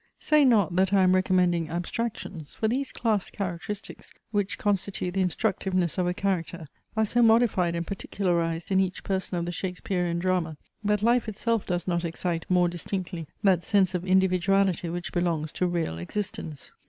Say 0.17 0.43
not, 0.45 0.75
that 0.77 0.93
I 0.93 1.03
am 1.03 1.13
recommending 1.13 1.69
abstractions: 1.69 2.55
for 2.55 2.67
these 2.67 2.91
class 2.91 3.29
characteristics, 3.29 4.11
which 4.31 4.57
constitute 4.57 5.13
the 5.13 5.21
instructiveness 5.21 5.99
of 5.99 6.07
a 6.07 6.13
character, 6.15 6.65
are 6.97 7.05
so 7.05 7.21
modified 7.21 7.75
and 7.75 7.85
particularized 7.85 8.71
in 8.71 8.79
each 8.79 9.03
person 9.03 9.37
of 9.37 9.45
the 9.45 9.51
Shakesperian 9.51 10.17
Drama, 10.17 10.57
that 10.83 11.03
life 11.03 11.29
itself 11.29 11.67
does 11.67 11.87
not 11.87 12.03
excite 12.03 12.47
more 12.49 12.67
distinctly 12.67 13.27
that 13.43 13.63
sense 13.63 13.93
of 13.93 14.03
individuality 14.03 14.89
which 14.89 15.11
belongs 15.13 15.51
to 15.51 15.67
real 15.67 15.99
existence. 15.99 16.71